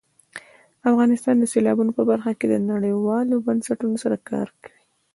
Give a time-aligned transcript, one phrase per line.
[0.91, 4.83] افغانستان د سیلابونو په برخه کې نړیوالو بنسټونو سره کار کوي.